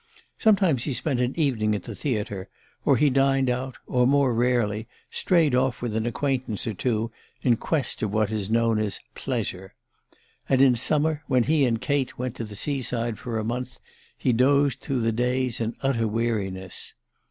Sometimes 0.39 0.85
he 0.85 0.95
spent 0.95 1.21
an 1.21 1.37
evening 1.39 1.75
at 1.75 1.83
the 1.83 1.93
theatre; 1.93 2.49
or 2.83 2.97
he 2.97 3.11
dined 3.11 3.51
out, 3.51 3.77
or, 3.85 4.07
more 4.07 4.33
rarely, 4.33 4.87
strayed 5.11 5.53
off 5.53 5.79
with 5.79 5.95
an 5.95 6.07
acquaintance 6.07 6.65
or 6.65 6.73
two 6.73 7.11
in 7.43 7.55
quest 7.55 8.01
of 8.01 8.11
what 8.11 8.31
is 8.31 8.49
known 8.49 8.79
as 8.79 8.99
"pleasure." 9.13 9.75
And 10.49 10.59
in 10.59 10.75
summer, 10.75 11.21
when 11.27 11.43
he 11.43 11.65
and 11.65 11.79
Kate 11.79 12.17
went 12.17 12.33
to 12.37 12.43
the 12.43 12.55
sea 12.55 12.81
side 12.81 13.19
for 13.19 13.37
a 13.37 13.43
month, 13.45 13.79
he 14.17 14.33
dozed 14.33 14.79
through 14.81 15.01
the 15.01 15.11
days 15.11 15.61
in 15.61 15.75
utter 15.83 16.07
weariness. 16.07 16.95